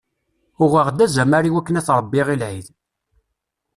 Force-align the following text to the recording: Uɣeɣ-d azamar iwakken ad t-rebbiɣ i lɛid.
Uɣeɣ-d 0.63 0.99
azamar 1.05 1.43
iwakken 1.45 1.79
ad 1.79 1.85
t-rebbiɣ 1.87 2.27
i 2.33 2.35
lɛid. 2.41 2.67